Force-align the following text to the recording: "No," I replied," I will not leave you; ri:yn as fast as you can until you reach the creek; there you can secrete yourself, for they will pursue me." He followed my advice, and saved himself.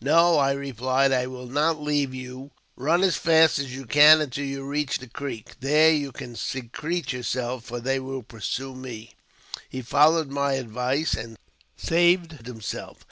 "No," 0.00 0.38
I 0.38 0.54
replied," 0.54 1.12
I 1.12 1.28
will 1.28 1.46
not 1.46 1.80
leave 1.80 2.12
you; 2.12 2.50
ri:yn 2.74 3.04
as 3.04 3.14
fast 3.14 3.60
as 3.60 3.72
you 3.72 3.86
can 3.86 4.20
until 4.20 4.42
you 4.44 4.64
reach 4.66 4.98
the 4.98 5.06
creek; 5.06 5.54
there 5.60 5.92
you 5.92 6.10
can 6.10 6.34
secrete 6.34 7.12
yourself, 7.12 7.66
for 7.66 7.78
they 7.78 8.00
will 8.00 8.24
pursue 8.24 8.74
me." 8.74 9.12
He 9.68 9.82
followed 9.82 10.30
my 10.30 10.54
advice, 10.54 11.14
and 11.14 11.36
saved 11.76 12.44
himself. 12.44 13.06